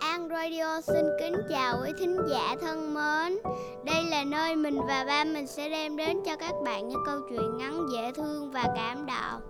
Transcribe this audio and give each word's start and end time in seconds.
An 0.00 0.28
Radio 0.28 0.80
xin 0.80 1.04
kính 1.20 1.34
chào 1.48 1.78
quý 1.82 1.92
thính 1.98 2.16
giả 2.30 2.56
thân 2.60 2.94
mến. 2.94 3.38
Đây 3.84 4.04
là 4.10 4.24
nơi 4.24 4.56
mình 4.56 4.78
và 4.88 5.04
ba 5.04 5.24
mình 5.24 5.46
sẽ 5.46 5.68
đem 5.68 5.96
đến 5.96 6.16
cho 6.26 6.36
các 6.36 6.54
bạn 6.64 6.88
những 6.88 7.02
câu 7.06 7.20
chuyện 7.30 7.56
ngắn, 7.58 7.86
dễ 7.92 8.12
thương 8.16 8.50
và 8.50 8.64
cảm 8.76 9.06
động. 9.06 9.40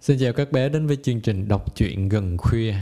Xin 0.00 0.16
chào 0.20 0.32
các 0.32 0.52
bé 0.52 0.68
đến 0.68 0.86
với 0.86 0.96
chương 1.02 1.20
trình 1.20 1.48
đọc 1.48 1.76
truyện 1.76 2.08
gần 2.08 2.36
khuya. 2.38 2.74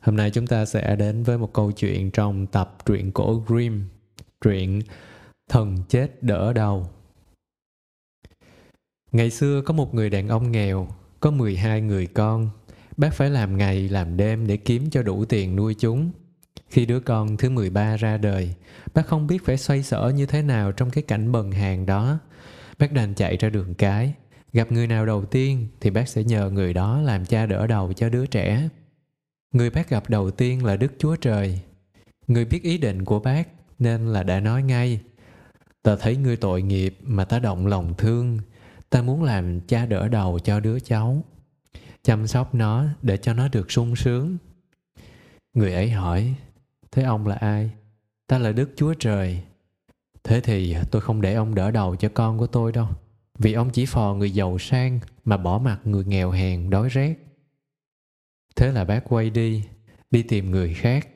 Hôm 0.00 0.16
nay 0.16 0.30
chúng 0.30 0.46
ta 0.46 0.64
sẽ 0.64 0.96
đến 0.96 1.22
với 1.22 1.38
một 1.38 1.52
câu 1.52 1.72
chuyện 1.72 2.10
trong 2.10 2.46
tập 2.46 2.76
truyện 2.86 3.12
cổ 3.12 3.42
Grimm, 3.46 3.82
truyện 4.40 4.80
Thần 5.50 5.76
chết 5.88 6.22
đỡ 6.22 6.52
đầu. 6.52 6.88
Ngày 9.12 9.30
xưa 9.30 9.62
có 9.62 9.74
một 9.74 9.94
người 9.94 10.10
đàn 10.10 10.28
ông 10.28 10.52
nghèo, 10.52 10.88
có 11.20 11.30
12 11.30 11.80
người 11.80 12.06
con. 12.06 12.50
Bác 12.96 13.14
phải 13.14 13.30
làm 13.30 13.56
ngày 13.56 13.88
làm 13.88 14.16
đêm 14.16 14.46
để 14.46 14.56
kiếm 14.56 14.90
cho 14.90 15.02
đủ 15.02 15.24
tiền 15.24 15.56
nuôi 15.56 15.74
chúng. 15.74 16.10
Khi 16.68 16.86
đứa 16.86 17.00
con 17.00 17.36
thứ 17.36 17.50
13 17.50 17.96
ra 17.96 18.16
đời, 18.16 18.54
bác 18.94 19.06
không 19.06 19.26
biết 19.26 19.44
phải 19.44 19.56
xoay 19.56 19.82
sở 19.82 20.12
như 20.14 20.26
thế 20.26 20.42
nào 20.42 20.72
trong 20.72 20.90
cái 20.90 21.02
cảnh 21.02 21.32
bần 21.32 21.52
hàng 21.52 21.86
đó. 21.86 22.18
Bác 22.78 22.92
đành 22.92 23.14
chạy 23.14 23.36
ra 23.36 23.48
đường 23.48 23.74
cái. 23.74 24.14
Gặp 24.52 24.72
người 24.72 24.86
nào 24.86 25.06
đầu 25.06 25.24
tiên 25.24 25.68
thì 25.80 25.90
bác 25.90 26.08
sẽ 26.08 26.24
nhờ 26.24 26.50
người 26.50 26.74
đó 26.74 27.00
làm 27.00 27.24
cha 27.24 27.46
đỡ 27.46 27.66
đầu 27.66 27.92
cho 27.92 28.08
đứa 28.08 28.26
trẻ. 28.26 28.68
Người 29.56 29.70
bác 29.70 29.90
gặp 29.90 30.10
đầu 30.10 30.30
tiên 30.30 30.64
là 30.64 30.76
Đức 30.76 30.92
Chúa 30.98 31.16
Trời. 31.16 31.60
Người 32.26 32.44
biết 32.44 32.62
ý 32.62 32.78
định 32.78 33.04
của 33.04 33.20
bác 33.20 33.48
nên 33.78 34.06
là 34.06 34.22
đã 34.22 34.40
nói 34.40 34.62
ngay. 34.62 35.00
Ta 35.82 35.96
thấy 35.96 36.16
ngươi 36.16 36.36
tội 36.36 36.62
nghiệp 36.62 36.98
mà 37.02 37.24
ta 37.24 37.38
động 37.38 37.66
lòng 37.66 37.94
thương, 37.98 38.38
ta 38.90 39.02
muốn 39.02 39.22
làm 39.22 39.60
cha 39.60 39.86
đỡ 39.86 40.08
đầu 40.08 40.38
cho 40.38 40.60
đứa 40.60 40.80
cháu 40.80 41.24
chăm 42.02 42.26
sóc 42.26 42.54
nó 42.54 42.84
để 43.02 43.16
cho 43.16 43.32
nó 43.32 43.48
được 43.48 43.70
sung 43.70 43.96
sướng 43.96 44.36
người 45.54 45.74
ấy 45.74 45.90
hỏi, 45.90 46.34
thế 46.90 47.02
ông 47.02 47.26
là 47.26 47.34
ai 47.34 47.70
ta 48.26 48.38
là 48.38 48.52
đức 48.52 48.70
chúa 48.76 48.94
trời 48.94 49.42
thế 50.24 50.40
thì 50.40 50.76
tôi 50.90 51.02
không 51.02 51.20
để 51.20 51.34
ông 51.34 51.54
đỡ 51.54 51.70
đầu 51.70 51.96
cho 51.96 52.08
con 52.14 52.38
của 52.38 52.46
tôi 52.46 52.72
đâu, 52.72 52.88
vì 53.38 53.52
ông 53.52 53.70
chỉ 53.70 53.86
phò 53.86 54.14
người 54.14 54.30
giàu 54.30 54.58
sang 54.58 55.00
mà 55.24 55.36
bỏ 55.36 55.58
mặt 55.58 55.80
người 55.84 56.04
nghèo 56.04 56.30
hèn 56.30 56.70
đói 56.70 56.88
rét 56.88 57.14
thế 58.56 58.72
là 58.72 58.84
bác 58.84 59.00
quay 59.08 59.30
đi 59.30 59.64
đi 60.10 60.22
tìm 60.22 60.50
người 60.50 60.74
khác 60.74 61.08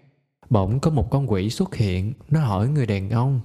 bỗng 0.51 0.81
có 0.81 0.91
một 0.91 1.11
con 1.11 1.31
quỷ 1.31 1.51
xuất 1.51 1.75
hiện 1.75 2.13
nó 2.31 2.41
hỏi 2.41 2.69
người 2.69 2.87
đàn 2.87 3.11
ông 3.11 3.41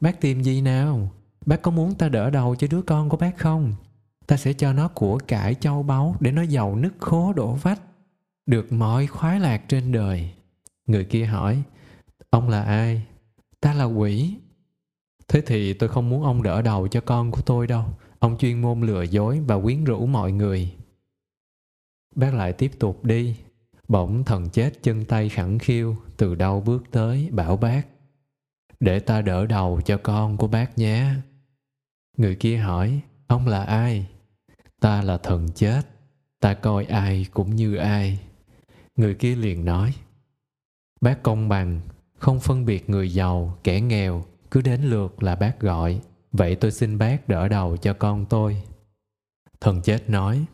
bác 0.00 0.20
tìm 0.20 0.42
gì 0.42 0.60
nào 0.60 1.10
Bác 1.46 1.62
có 1.62 1.70
muốn 1.70 1.94
ta 1.94 2.08
đỡ 2.08 2.30
đầu 2.30 2.54
cho 2.54 2.66
đứa 2.70 2.82
con 2.82 3.08
của 3.08 3.16
bác 3.16 3.38
không? 3.38 3.74
Ta 4.26 4.36
sẽ 4.36 4.52
cho 4.52 4.72
nó 4.72 4.88
của 4.88 5.18
cải 5.28 5.54
châu 5.54 5.82
báu 5.82 6.16
để 6.20 6.32
nó 6.32 6.42
giàu 6.42 6.76
nứt 6.76 6.92
khố 6.98 7.32
đổ 7.32 7.52
vách. 7.52 7.80
Được 8.46 8.72
mọi 8.72 9.06
khoái 9.06 9.40
lạc 9.40 9.68
trên 9.68 9.92
đời. 9.92 10.30
Người 10.86 11.04
kia 11.04 11.24
hỏi, 11.24 11.62
ông 12.30 12.48
là 12.48 12.62
ai? 12.62 13.02
Ta 13.60 13.74
là 13.74 13.84
quỷ. 13.84 14.34
Thế 15.28 15.40
thì 15.46 15.74
tôi 15.74 15.88
không 15.88 16.08
muốn 16.08 16.22
ông 16.22 16.42
đỡ 16.42 16.62
đầu 16.62 16.88
cho 16.88 17.00
con 17.00 17.30
của 17.30 17.42
tôi 17.42 17.66
đâu. 17.66 17.84
Ông 18.18 18.38
chuyên 18.38 18.62
môn 18.62 18.80
lừa 18.80 19.02
dối 19.02 19.40
và 19.40 19.60
quyến 19.60 19.84
rũ 19.84 20.06
mọi 20.06 20.32
người. 20.32 20.72
Bác 22.14 22.34
lại 22.34 22.52
tiếp 22.52 22.70
tục 22.78 23.04
đi. 23.04 23.36
Bỗng 23.88 24.24
thần 24.24 24.48
chết 24.50 24.82
chân 24.82 25.04
tay 25.04 25.28
khẳng 25.28 25.58
khiêu 25.58 25.96
từ 26.16 26.34
đâu 26.34 26.60
bước 26.60 26.82
tới 26.90 27.28
bảo 27.32 27.56
bác. 27.56 27.82
Để 28.80 29.00
ta 29.00 29.22
đỡ 29.22 29.46
đầu 29.46 29.80
cho 29.84 29.98
con 30.02 30.36
của 30.36 30.46
bác 30.48 30.78
nhé. 30.78 31.14
Người 32.16 32.34
kia 32.34 32.56
hỏi, 32.56 33.00
ông 33.26 33.46
là 33.46 33.64
ai? 33.64 34.06
Ta 34.80 35.02
là 35.02 35.18
thần 35.18 35.48
chết, 35.54 35.82
ta 36.40 36.54
coi 36.54 36.84
ai 36.84 37.26
cũng 37.30 37.56
như 37.56 37.76
ai. 37.76 38.20
Người 38.96 39.14
kia 39.14 39.36
liền 39.36 39.64
nói, 39.64 39.94
bác 41.00 41.22
công 41.22 41.48
bằng, 41.48 41.80
không 42.18 42.40
phân 42.40 42.64
biệt 42.64 42.90
người 42.90 43.12
giàu, 43.12 43.58
kẻ 43.64 43.80
nghèo, 43.80 44.24
cứ 44.50 44.62
đến 44.62 44.82
lượt 44.82 45.22
là 45.22 45.34
bác 45.34 45.60
gọi. 45.60 46.00
Vậy 46.32 46.56
tôi 46.56 46.72
xin 46.72 46.98
bác 46.98 47.28
đỡ 47.28 47.48
đầu 47.48 47.76
cho 47.76 47.94
con 47.94 48.26
tôi. 48.26 48.62
Thần 49.60 49.82
chết 49.82 50.10
nói, 50.10 50.44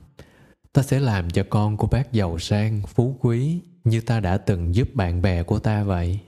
ta 0.76 0.82
sẽ 0.82 1.00
làm 1.00 1.30
cho 1.30 1.44
con 1.50 1.76
của 1.76 1.86
bác 1.86 2.12
giàu 2.12 2.38
sang, 2.38 2.82
phú 2.86 3.16
quý 3.20 3.60
như 3.84 4.00
ta 4.00 4.20
đã 4.20 4.38
từng 4.38 4.74
giúp 4.74 4.88
bạn 4.94 5.22
bè 5.22 5.42
của 5.42 5.58
ta 5.58 5.82
vậy. 5.82 6.20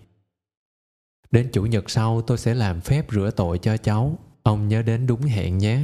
Đến 1.30 1.48
chủ 1.52 1.66
nhật 1.66 1.90
sau 1.90 2.22
tôi 2.22 2.38
sẽ 2.38 2.54
làm 2.54 2.80
phép 2.80 3.06
rửa 3.10 3.30
tội 3.36 3.58
cho 3.58 3.76
cháu 3.76 4.18
Ông 4.42 4.68
nhớ 4.68 4.82
đến 4.82 5.06
đúng 5.06 5.20
hẹn 5.20 5.58
nhé. 5.58 5.80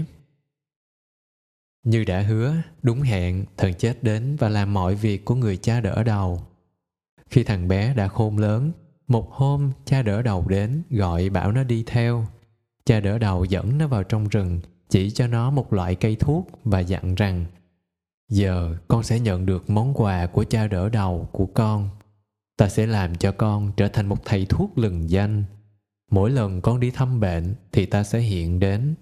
Như 1.83 2.05
đã 2.05 2.21
hứa, 2.21 2.55
đúng 2.83 3.01
hẹn, 3.01 3.45
thần 3.57 3.75
chết 3.75 4.03
đến 4.03 4.37
và 4.37 4.49
làm 4.49 4.75
mọi 4.75 4.95
việc 4.95 5.25
của 5.25 5.35
người 5.35 5.57
cha 5.57 5.81
đỡ 5.81 6.03
đầu. 6.03 6.41
Khi 7.31 7.45
thằng 7.45 7.69
bé 7.69 7.95
đã 7.95 8.09
khôn 8.09 8.39
lớn, 8.39 8.73
một 9.09 9.33
hôm 9.33 9.73
cha 9.85 10.03
đỡ 10.03 10.23
đầu 10.23 10.49
đến 10.49 10.83
gọi 10.91 11.29
bảo 11.29 11.53
nó 11.53 11.65
đi 11.65 11.85
theo. 11.87 12.27
Cha 12.85 13.01
đỡ 13.01 13.19
đầu 13.19 13.45
dẫn 13.45 13.79
nó 13.79 13.89
vào 13.89 14.03
trong 14.03 14.29
rừng, 14.29 14.61
chỉ 14.89 15.11
cho 15.11 15.27
nó 15.27 15.51
một 15.51 15.73
loại 15.73 15.95
cây 15.95 16.17
thuốc 16.17 16.49
và 16.65 16.81
dặn 16.81 17.15
rằng 17.15 17.47
Giờ 18.35 18.77
con 18.89 19.03
sẽ 19.03 19.21
nhận 19.21 19.47
được 19.47 19.71
món 19.71 19.95
quà 19.95 20.27
của 20.27 20.45
cha 20.45 20.67
đỡ 20.67 20.89
đầu 20.89 21.29
của 21.33 21.47
con. 21.47 21.89
Ta 22.57 22.69
sẽ 22.69 22.87
làm 22.87 23.15
cho 23.15 23.33
con 23.33 23.73
trở 23.77 23.89
thành 23.89 24.07
một 24.07 24.25
thầy 24.25 24.47
thuốc 24.47 24.79
lừng 24.79 25.11
danh. 25.11 25.45
Mỗi 26.11 26.31
lần 26.31 26.61
con 26.61 26.81
đi 26.81 26.91
thăm 26.91 27.21
bệnh 27.21 27.55
thì 27.73 27.87
ta 27.87 28.03
sẽ 28.03 28.21
hiện 28.21 28.59
đến. 28.59 28.95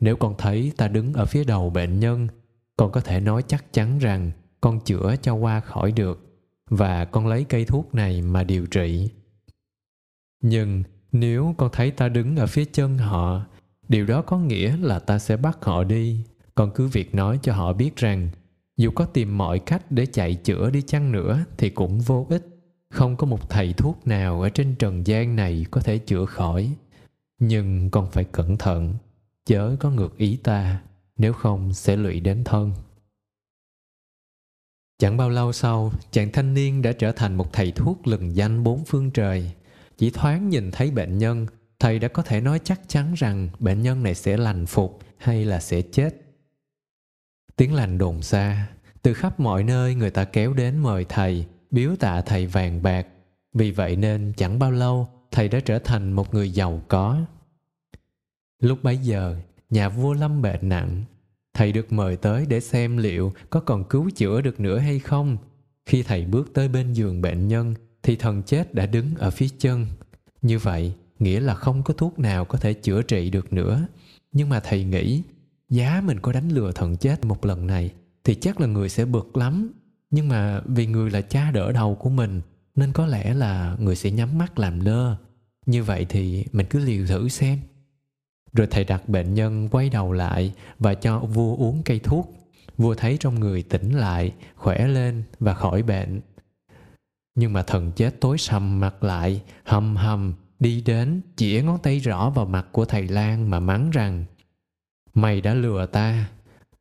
Nếu 0.00 0.16
con 0.16 0.34
thấy 0.38 0.72
ta 0.76 0.88
đứng 0.88 1.12
ở 1.12 1.26
phía 1.26 1.44
đầu 1.44 1.70
bệnh 1.70 2.00
nhân, 2.00 2.28
con 2.76 2.92
có 2.92 3.00
thể 3.00 3.20
nói 3.20 3.42
chắc 3.46 3.72
chắn 3.72 3.98
rằng 3.98 4.30
con 4.60 4.80
chữa 4.80 5.14
cho 5.22 5.34
qua 5.34 5.60
khỏi 5.60 5.92
được 5.92 6.40
và 6.70 7.04
con 7.04 7.26
lấy 7.26 7.44
cây 7.44 7.64
thuốc 7.64 7.94
này 7.94 8.22
mà 8.22 8.44
điều 8.44 8.66
trị. 8.66 9.10
Nhưng 10.42 10.82
nếu 11.12 11.54
con 11.58 11.70
thấy 11.72 11.90
ta 11.90 12.08
đứng 12.08 12.36
ở 12.36 12.46
phía 12.46 12.64
chân 12.64 12.98
họ, 12.98 13.46
điều 13.88 14.06
đó 14.06 14.22
có 14.22 14.38
nghĩa 14.38 14.76
là 14.76 14.98
ta 14.98 15.18
sẽ 15.18 15.36
bắt 15.36 15.64
họ 15.64 15.84
đi. 15.84 16.24
Con 16.54 16.70
cứ 16.74 16.86
việc 16.86 17.14
nói 17.14 17.38
cho 17.42 17.52
họ 17.52 17.72
biết 17.72 17.96
rằng 17.96 18.28
dù 18.78 18.90
có 18.90 19.04
tìm 19.04 19.38
mọi 19.38 19.58
cách 19.58 19.82
để 19.90 20.06
chạy 20.06 20.34
chữa 20.34 20.70
đi 20.70 20.82
chăng 20.82 21.12
nữa 21.12 21.44
thì 21.56 21.70
cũng 21.70 22.00
vô 22.00 22.26
ích. 22.30 22.46
Không 22.90 23.16
có 23.16 23.26
một 23.26 23.50
thầy 23.50 23.72
thuốc 23.72 24.06
nào 24.06 24.42
ở 24.42 24.48
trên 24.48 24.74
trần 24.74 25.06
gian 25.06 25.36
này 25.36 25.66
có 25.70 25.80
thể 25.80 25.98
chữa 25.98 26.24
khỏi. 26.24 26.72
Nhưng 27.38 27.90
còn 27.90 28.10
phải 28.10 28.24
cẩn 28.24 28.56
thận, 28.56 28.94
chớ 29.46 29.76
có 29.80 29.90
ngược 29.90 30.16
ý 30.16 30.36
ta, 30.36 30.82
nếu 31.16 31.32
không 31.32 31.72
sẽ 31.72 31.96
lụy 31.96 32.20
đến 32.20 32.44
thân. 32.44 32.72
Chẳng 34.98 35.16
bao 35.16 35.30
lâu 35.30 35.52
sau, 35.52 35.92
chàng 36.10 36.32
thanh 36.32 36.54
niên 36.54 36.82
đã 36.82 36.92
trở 36.92 37.12
thành 37.12 37.34
một 37.34 37.52
thầy 37.52 37.72
thuốc 37.72 38.06
lừng 38.06 38.36
danh 38.36 38.64
bốn 38.64 38.84
phương 38.84 39.10
trời. 39.10 39.52
Chỉ 39.96 40.10
thoáng 40.10 40.48
nhìn 40.48 40.70
thấy 40.70 40.90
bệnh 40.90 41.18
nhân, 41.18 41.46
thầy 41.78 41.98
đã 41.98 42.08
có 42.08 42.22
thể 42.22 42.40
nói 42.40 42.60
chắc 42.64 42.80
chắn 42.88 43.14
rằng 43.14 43.48
bệnh 43.58 43.82
nhân 43.82 44.02
này 44.02 44.14
sẽ 44.14 44.36
lành 44.36 44.66
phục 44.66 44.98
hay 45.16 45.44
là 45.44 45.60
sẽ 45.60 45.82
chết 45.82 46.27
tiếng 47.58 47.74
lành 47.74 47.98
đồn 47.98 48.22
xa. 48.22 48.68
Từ 49.02 49.14
khắp 49.14 49.40
mọi 49.40 49.64
nơi 49.64 49.94
người 49.94 50.10
ta 50.10 50.24
kéo 50.24 50.52
đến 50.52 50.78
mời 50.78 51.04
thầy, 51.08 51.46
biếu 51.70 51.96
tạ 51.96 52.20
thầy 52.20 52.46
vàng 52.46 52.82
bạc. 52.82 53.06
Vì 53.52 53.70
vậy 53.70 53.96
nên 53.96 54.32
chẳng 54.36 54.58
bao 54.58 54.70
lâu, 54.70 55.08
thầy 55.30 55.48
đã 55.48 55.60
trở 55.60 55.78
thành 55.78 56.12
một 56.12 56.34
người 56.34 56.50
giàu 56.50 56.82
có. 56.88 57.20
Lúc 58.60 58.78
bấy 58.82 58.96
giờ, 58.96 59.36
nhà 59.70 59.88
vua 59.88 60.14
lâm 60.14 60.42
bệnh 60.42 60.68
nặng. 60.68 61.04
Thầy 61.54 61.72
được 61.72 61.92
mời 61.92 62.16
tới 62.16 62.46
để 62.48 62.60
xem 62.60 62.96
liệu 62.96 63.32
có 63.50 63.60
còn 63.60 63.84
cứu 63.84 64.10
chữa 64.16 64.40
được 64.40 64.60
nữa 64.60 64.78
hay 64.78 64.98
không. 64.98 65.36
Khi 65.86 66.02
thầy 66.02 66.24
bước 66.24 66.50
tới 66.54 66.68
bên 66.68 66.92
giường 66.92 67.22
bệnh 67.22 67.48
nhân, 67.48 67.74
thì 68.02 68.16
thần 68.16 68.42
chết 68.42 68.74
đã 68.74 68.86
đứng 68.86 69.14
ở 69.16 69.30
phía 69.30 69.48
chân. 69.58 69.86
Như 70.42 70.58
vậy, 70.58 70.94
nghĩa 71.18 71.40
là 71.40 71.54
không 71.54 71.82
có 71.82 71.94
thuốc 71.94 72.18
nào 72.18 72.44
có 72.44 72.58
thể 72.58 72.72
chữa 72.72 73.02
trị 73.02 73.30
được 73.30 73.52
nữa. 73.52 73.86
Nhưng 74.32 74.48
mà 74.48 74.60
thầy 74.60 74.84
nghĩ 74.84 75.22
giá 75.68 76.02
mình 76.04 76.20
có 76.20 76.32
đánh 76.32 76.48
lừa 76.48 76.72
thần 76.72 76.96
chết 76.96 77.24
một 77.24 77.44
lần 77.44 77.66
này 77.66 77.92
thì 78.24 78.34
chắc 78.34 78.60
là 78.60 78.66
người 78.66 78.88
sẽ 78.88 79.04
bực 79.04 79.36
lắm. 79.36 79.72
Nhưng 80.10 80.28
mà 80.28 80.60
vì 80.66 80.86
người 80.86 81.10
là 81.10 81.20
cha 81.20 81.50
đỡ 81.50 81.72
đầu 81.72 81.94
của 81.94 82.10
mình, 82.10 82.40
nên 82.74 82.92
có 82.92 83.06
lẽ 83.06 83.34
là 83.34 83.76
người 83.78 83.96
sẽ 83.96 84.10
nhắm 84.10 84.38
mắt 84.38 84.58
làm 84.58 84.80
lơ. 84.80 85.16
Như 85.66 85.82
vậy 85.82 86.06
thì 86.08 86.44
mình 86.52 86.66
cứ 86.70 86.78
liều 86.78 87.06
thử 87.06 87.28
xem. 87.28 87.58
Rồi 88.52 88.66
thầy 88.70 88.84
đặt 88.84 89.08
bệnh 89.08 89.34
nhân 89.34 89.68
quay 89.68 89.90
đầu 89.90 90.12
lại 90.12 90.54
và 90.78 90.94
cho 90.94 91.18
vua 91.18 91.56
uống 91.56 91.82
cây 91.84 91.98
thuốc. 91.98 92.34
Vua 92.76 92.94
thấy 92.94 93.16
trong 93.20 93.40
người 93.40 93.62
tỉnh 93.62 93.92
lại, 93.92 94.32
khỏe 94.56 94.86
lên 94.86 95.22
và 95.40 95.54
khỏi 95.54 95.82
bệnh. 95.82 96.20
Nhưng 97.34 97.52
mà 97.52 97.62
thần 97.62 97.92
chết 97.92 98.20
tối 98.20 98.38
sầm 98.38 98.80
mặt 98.80 99.04
lại, 99.04 99.42
hầm 99.64 99.96
hầm 99.96 100.34
đi 100.58 100.82
đến, 100.82 101.20
chĩa 101.36 101.62
ngón 101.62 101.78
tay 101.82 101.98
rõ 101.98 102.30
vào 102.30 102.46
mặt 102.46 102.66
của 102.72 102.84
thầy 102.84 103.08
lan 103.08 103.50
mà 103.50 103.60
mắng 103.60 103.90
rằng 103.90 104.24
mày 105.20 105.40
đã 105.40 105.54
lừa 105.54 105.86
ta. 105.86 106.28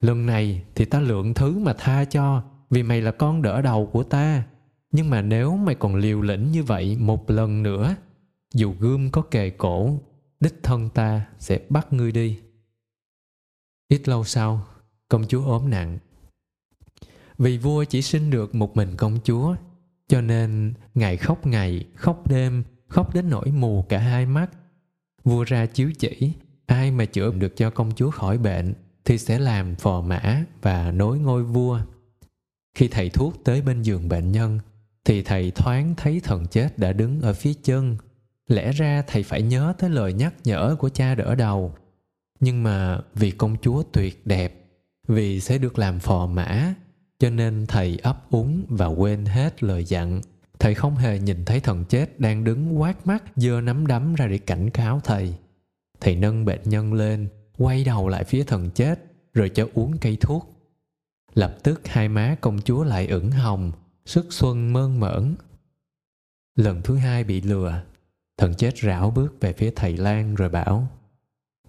Lần 0.01 0.25
này 0.25 0.63
thì 0.75 0.85
ta 0.85 0.99
lượng 0.99 1.33
thứ 1.33 1.59
mà 1.59 1.73
tha 1.77 2.05
cho, 2.05 2.43
vì 2.69 2.83
mày 2.83 3.01
là 3.01 3.11
con 3.11 3.41
đỡ 3.41 3.61
đầu 3.61 3.89
của 3.93 4.03
ta. 4.03 4.43
Nhưng 4.91 5.09
mà 5.09 5.21
nếu 5.21 5.57
mày 5.57 5.75
còn 5.75 5.95
liều 5.95 6.21
lĩnh 6.21 6.51
như 6.51 6.63
vậy 6.63 6.97
một 6.99 7.29
lần 7.29 7.63
nữa, 7.63 7.95
dù 8.53 8.73
gươm 8.79 9.11
có 9.11 9.21
kề 9.21 9.49
cổ, 9.49 9.99
đích 10.39 10.63
thân 10.63 10.89
ta 10.89 11.25
sẽ 11.39 11.59
bắt 11.69 11.93
ngươi 11.93 12.11
đi. 12.11 12.39
Ít 13.87 14.07
lâu 14.07 14.23
sau, 14.23 14.65
công 15.09 15.27
chúa 15.27 15.45
ốm 15.45 15.69
nặng. 15.69 15.97
Vì 17.37 17.57
vua 17.57 17.83
chỉ 17.83 18.01
sinh 18.01 18.29
được 18.29 18.55
một 18.55 18.75
mình 18.75 18.95
công 18.97 19.19
chúa, 19.23 19.55
cho 20.07 20.21
nên 20.21 20.73
ngài 20.95 21.17
khóc 21.17 21.45
ngày, 21.45 21.85
khóc 21.95 22.27
đêm, 22.27 22.63
khóc 22.87 23.13
đến 23.13 23.29
nỗi 23.29 23.51
mù 23.51 23.85
cả 23.89 23.99
hai 23.99 24.25
mắt. 24.25 24.47
Vua 25.23 25.43
ra 25.43 25.65
chiếu 25.65 25.91
chỉ 25.99 26.33
ai 26.67 26.91
mà 26.91 27.05
chữa 27.05 27.31
được 27.31 27.57
cho 27.57 27.69
công 27.69 27.91
chúa 27.95 28.11
khỏi 28.11 28.37
bệnh 28.37 28.73
thì 29.05 29.17
sẽ 29.17 29.39
làm 29.39 29.75
phò 29.75 30.01
mã 30.01 30.43
và 30.61 30.91
nối 30.91 31.19
ngôi 31.19 31.43
vua. 31.43 31.79
Khi 32.75 32.87
thầy 32.87 33.09
thuốc 33.09 33.33
tới 33.43 33.61
bên 33.61 33.81
giường 33.81 34.09
bệnh 34.09 34.31
nhân, 34.31 34.59
thì 35.05 35.23
thầy 35.23 35.51
thoáng 35.51 35.93
thấy 35.97 36.21
thần 36.23 36.47
chết 36.47 36.77
đã 36.77 36.93
đứng 36.93 37.21
ở 37.21 37.33
phía 37.33 37.53
chân. 37.63 37.97
Lẽ 38.47 38.71
ra 38.71 39.03
thầy 39.07 39.23
phải 39.23 39.41
nhớ 39.41 39.73
tới 39.77 39.89
lời 39.89 40.13
nhắc 40.13 40.33
nhở 40.43 40.75
của 40.79 40.89
cha 40.89 41.15
đỡ 41.15 41.35
đầu. 41.35 41.75
Nhưng 42.39 42.63
mà 42.63 42.99
vì 43.13 43.31
công 43.31 43.55
chúa 43.61 43.83
tuyệt 43.83 44.27
đẹp, 44.27 44.65
vì 45.07 45.39
sẽ 45.39 45.57
được 45.57 45.79
làm 45.79 45.99
phò 45.99 46.27
mã, 46.27 46.73
cho 47.19 47.29
nên 47.29 47.65
thầy 47.67 47.97
ấp 48.03 48.31
úng 48.31 48.65
và 48.69 48.85
quên 48.85 49.25
hết 49.25 49.63
lời 49.63 49.83
dặn. 49.83 50.21
Thầy 50.59 50.73
không 50.73 50.95
hề 50.95 51.19
nhìn 51.19 51.45
thấy 51.45 51.59
thần 51.59 51.85
chết 51.85 52.19
đang 52.19 52.43
đứng 52.43 52.81
quát 52.81 53.07
mắt 53.07 53.23
giơ 53.35 53.61
nắm 53.61 53.87
đấm 53.87 54.15
ra 54.15 54.27
để 54.27 54.37
cảnh 54.37 54.69
cáo 54.69 54.99
thầy 55.03 55.33
thầy 55.99 56.15
nâng 56.15 56.45
bệnh 56.45 56.61
nhân 56.63 56.94
lên, 56.94 57.27
quay 57.57 57.83
đầu 57.83 58.07
lại 58.07 58.23
phía 58.23 58.44
thần 58.44 58.69
chết, 58.71 58.99
rồi 59.33 59.49
cho 59.49 59.67
uống 59.73 59.97
cây 59.97 60.17
thuốc. 60.21 60.53
Lập 61.33 61.57
tức 61.63 61.88
hai 61.88 62.09
má 62.09 62.35
công 62.41 62.61
chúa 62.61 62.83
lại 62.83 63.07
ửng 63.07 63.31
hồng, 63.31 63.71
sức 64.05 64.25
xuân 64.29 64.73
mơn 64.73 64.99
mởn. 64.99 65.35
Lần 66.55 66.81
thứ 66.81 66.95
hai 66.95 67.23
bị 67.23 67.41
lừa, 67.41 67.83
thần 68.38 68.53
chết 68.55 68.77
rảo 68.77 69.11
bước 69.11 69.35
về 69.39 69.53
phía 69.53 69.71
thầy 69.75 69.97
lan 69.97 70.35
rồi 70.35 70.49
bảo, 70.49 70.88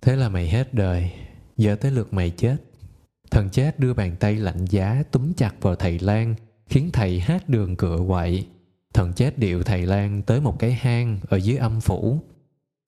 thế 0.02 0.16
là 0.16 0.28
mày 0.28 0.48
hết 0.48 0.74
đời, 0.74 1.12
giờ 1.56 1.76
tới 1.76 1.90
lượt 1.90 2.12
mày 2.12 2.30
chết. 2.30 2.56
Thần 3.30 3.50
chết 3.50 3.78
đưa 3.78 3.94
bàn 3.94 4.16
tay 4.20 4.36
lạnh 4.36 4.64
giá 4.64 5.02
túm 5.10 5.32
chặt 5.32 5.54
vào 5.60 5.76
thầy 5.76 5.98
lan, 5.98 6.34
khiến 6.66 6.90
thầy 6.92 7.20
hát 7.20 7.48
đường 7.48 7.76
cựa 7.76 7.98
quậy. 8.08 8.46
Thần 8.94 9.12
chết 9.12 9.38
điệu 9.38 9.62
thầy 9.62 9.86
lan 9.86 10.22
tới 10.22 10.40
một 10.40 10.58
cái 10.58 10.72
hang 10.72 11.18
ở 11.28 11.36
dưới 11.36 11.56
âm 11.56 11.80
phủ 11.80 12.20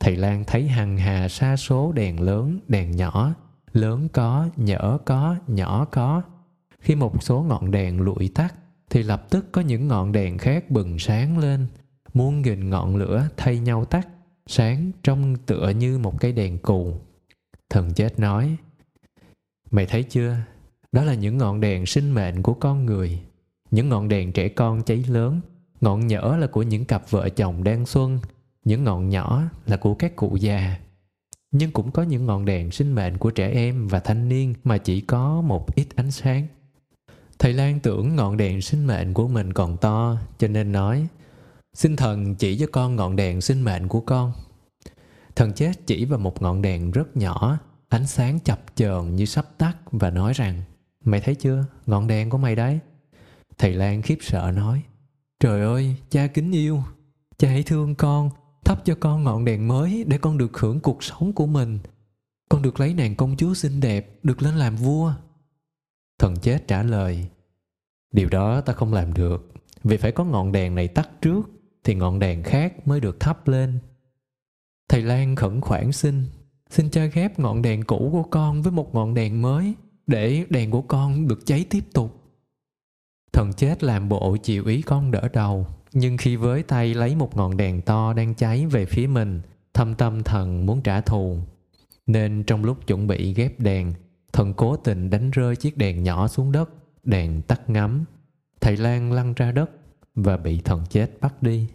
thầy 0.00 0.16
lan 0.16 0.44
thấy 0.46 0.68
hằng 0.68 0.96
hà 0.96 1.28
sa 1.28 1.56
số 1.56 1.92
đèn 1.92 2.20
lớn, 2.20 2.60
đèn 2.68 2.90
nhỏ, 2.90 3.34
lớn 3.72 4.08
có, 4.12 4.48
nhỡ 4.56 4.98
có, 5.04 5.36
nhỏ 5.46 5.84
có. 5.84 6.22
Khi 6.80 6.94
một 6.94 7.22
số 7.22 7.42
ngọn 7.42 7.70
đèn 7.70 8.00
lụi 8.00 8.30
tắt, 8.34 8.54
thì 8.90 9.02
lập 9.02 9.30
tức 9.30 9.46
có 9.52 9.60
những 9.60 9.88
ngọn 9.88 10.12
đèn 10.12 10.38
khác 10.38 10.70
bừng 10.70 10.98
sáng 10.98 11.38
lên. 11.38 11.66
Muôn 12.14 12.42
nghìn 12.42 12.70
ngọn 12.70 12.96
lửa 12.96 13.28
thay 13.36 13.58
nhau 13.58 13.84
tắt, 13.84 14.08
sáng 14.46 14.90
trông 15.02 15.36
tựa 15.36 15.68
như 15.68 15.98
một 15.98 16.20
cái 16.20 16.32
đèn 16.32 16.58
cù. 16.58 16.94
Thần 17.70 17.92
chết 17.92 18.20
nói, 18.20 18.56
mày 19.70 19.86
thấy 19.86 20.02
chưa? 20.02 20.36
Đó 20.92 21.04
là 21.04 21.14
những 21.14 21.38
ngọn 21.38 21.60
đèn 21.60 21.86
sinh 21.86 22.10
mệnh 22.10 22.42
của 22.42 22.54
con 22.54 22.86
người. 22.86 23.20
Những 23.70 23.88
ngọn 23.88 24.08
đèn 24.08 24.32
trẻ 24.32 24.48
con 24.48 24.82
cháy 24.82 25.04
lớn, 25.08 25.40
ngọn 25.80 26.06
nhỡ 26.06 26.36
là 26.40 26.46
của 26.46 26.62
những 26.62 26.84
cặp 26.84 27.10
vợ 27.10 27.28
chồng 27.28 27.64
đang 27.64 27.86
xuân 27.86 28.18
những 28.64 28.84
ngọn 28.84 29.08
nhỏ 29.08 29.42
là 29.66 29.76
của 29.76 29.94
các 29.94 30.16
cụ 30.16 30.36
già. 30.36 30.76
Nhưng 31.50 31.70
cũng 31.70 31.90
có 31.90 32.02
những 32.02 32.26
ngọn 32.26 32.44
đèn 32.44 32.70
sinh 32.70 32.94
mệnh 32.94 33.18
của 33.18 33.30
trẻ 33.30 33.50
em 33.50 33.88
và 33.88 34.00
thanh 34.00 34.28
niên 34.28 34.54
mà 34.64 34.78
chỉ 34.78 35.00
có 35.00 35.40
một 35.40 35.74
ít 35.74 35.86
ánh 35.96 36.10
sáng. 36.10 36.46
Thầy 37.38 37.52
lan 37.52 37.80
tưởng 37.80 38.16
ngọn 38.16 38.36
đèn 38.36 38.62
sinh 38.62 38.86
mệnh 38.86 39.14
của 39.14 39.28
mình 39.28 39.52
còn 39.52 39.76
to, 39.76 40.16
cho 40.38 40.48
nên 40.48 40.72
nói, 40.72 41.06
xin 41.74 41.96
thần 41.96 42.34
chỉ 42.34 42.58
cho 42.58 42.66
con 42.72 42.96
ngọn 42.96 43.16
đèn 43.16 43.40
sinh 43.40 43.62
mệnh 43.62 43.88
của 43.88 44.00
con. 44.00 44.32
Thần 45.36 45.52
chết 45.52 45.86
chỉ 45.86 46.04
vào 46.04 46.18
một 46.18 46.42
ngọn 46.42 46.62
đèn 46.62 46.90
rất 46.90 47.16
nhỏ, 47.16 47.58
ánh 47.88 48.06
sáng 48.06 48.40
chập 48.40 48.60
chờn 48.74 49.16
như 49.16 49.24
sắp 49.24 49.46
tắt 49.58 49.76
và 49.90 50.10
nói 50.10 50.32
rằng, 50.32 50.62
mày 51.04 51.20
thấy 51.20 51.34
chưa, 51.34 51.64
ngọn 51.86 52.06
đèn 52.06 52.30
của 52.30 52.38
mày 52.38 52.56
đấy. 52.56 52.78
Thầy 53.58 53.72
lan 53.72 54.02
khiếp 54.02 54.18
sợ 54.20 54.52
nói, 54.54 54.82
trời 55.40 55.60
ơi, 55.60 55.96
cha 56.10 56.26
kính 56.26 56.52
yêu, 56.52 56.82
cha 57.38 57.48
hãy 57.48 57.62
thương 57.62 57.94
con 57.94 58.30
thắp 58.70 58.84
cho 58.84 58.94
con 59.00 59.24
ngọn 59.24 59.44
đèn 59.44 59.68
mới 59.68 60.04
để 60.06 60.18
con 60.18 60.38
được 60.38 60.58
hưởng 60.58 60.80
cuộc 60.80 61.04
sống 61.04 61.32
của 61.32 61.46
mình. 61.46 61.78
Con 62.48 62.62
được 62.62 62.80
lấy 62.80 62.94
nàng 62.94 63.16
công 63.16 63.36
chúa 63.36 63.54
xinh 63.54 63.80
đẹp, 63.80 64.18
được 64.22 64.42
lên 64.42 64.54
làm 64.54 64.76
vua. 64.76 65.12
Thần 66.18 66.36
chết 66.36 66.68
trả 66.68 66.82
lời, 66.82 67.26
điều 68.12 68.28
đó 68.28 68.60
ta 68.60 68.72
không 68.72 68.92
làm 68.92 69.14
được. 69.14 69.52
Vì 69.84 69.96
phải 69.96 70.12
có 70.12 70.24
ngọn 70.24 70.52
đèn 70.52 70.74
này 70.74 70.88
tắt 70.88 71.10
trước, 71.22 71.42
thì 71.84 71.94
ngọn 71.94 72.18
đèn 72.18 72.42
khác 72.42 72.86
mới 72.88 73.00
được 73.00 73.20
thắp 73.20 73.48
lên. 73.48 73.78
Thầy 74.88 75.02
lan 75.02 75.36
khẩn 75.36 75.60
khoản 75.60 75.92
xin 75.92 76.26
xin 76.68 76.90
cho 76.90 77.06
ghép 77.12 77.38
ngọn 77.38 77.62
đèn 77.62 77.84
cũ 77.84 78.08
của 78.12 78.24
con 78.30 78.62
với 78.62 78.72
một 78.72 78.94
ngọn 78.94 79.14
đèn 79.14 79.42
mới, 79.42 79.74
để 80.06 80.46
đèn 80.50 80.70
của 80.70 80.82
con 80.82 81.28
được 81.28 81.46
cháy 81.46 81.66
tiếp 81.70 81.84
tục. 81.92 82.22
Thần 83.32 83.52
chết 83.52 83.82
làm 83.82 84.08
bộ 84.08 84.36
chịu 84.36 84.66
ý 84.66 84.82
con 84.82 85.10
đỡ 85.10 85.28
đầu 85.32 85.66
nhưng 85.92 86.16
khi 86.16 86.36
với 86.36 86.62
tay 86.62 86.94
lấy 86.94 87.14
một 87.14 87.36
ngọn 87.36 87.56
đèn 87.56 87.82
to 87.82 88.12
đang 88.12 88.34
cháy 88.34 88.66
về 88.66 88.86
phía 88.86 89.06
mình, 89.06 89.40
thâm 89.74 89.94
tâm 89.94 90.22
thần 90.22 90.66
muốn 90.66 90.82
trả 90.82 91.00
thù. 91.00 91.38
Nên 92.06 92.44
trong 92.46 92.64
lúc 92.64 92.86
chuẩn 92.86 93.06
bị 93.06 93.34
ghép 93.34 93.60
đèn, 93.60 93.94
thần 94.32 94.54
cố 94.54 94.76
tình 94.76 95.10
đánh 95.10 95.30
rơi 95.30 95.56
chiếc 95.56 95.76
đèn 95.76 96.02
nhỏ 96.02 96.28
xuống 96.28 96.52
đất, 96.52 96.70
đèn 97.04 97.42
tắt 97.42 97.70
ngắm 97.70 98.04
thầy 98.60 98.76
lan 98.76 99.12
lăn 99.12 99.34
ra 99.34 99.52
đất 99.52 99.70
và 100.14 100.36
bị 100.36 100.60
thần 100.60 100.84
chết 100.90 101.20
bắt 101.20 101.42
đi. 101.42 101.68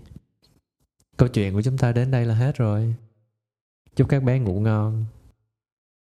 Câu 1.17 1.29
chuyện 1.29 1.53
của 1.53 1.61
chúng 1.61 1.77
ta 1.77 1.91
đến 1.91 2.11
đây 2.11 2.25
là 2.25 2.35
hết 2.35 2.57
rồi. 2.57 2.95
Chúc 3.95 4.09
các 4.09 4.23
bé 4.23 4.39
ngủ 4.39 4.59
ngon. 4.59 5.05